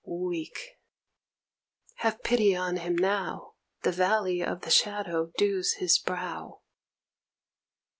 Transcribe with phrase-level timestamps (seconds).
[0.03, 0.79] Weak!_'
[1.97, 3.53] Have pity on him now,
[3.83, 6.61] The valley of the shadow dews his brow!